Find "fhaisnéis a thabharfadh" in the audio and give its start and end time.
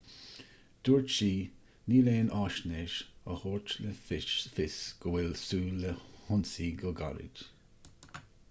2.31-3.77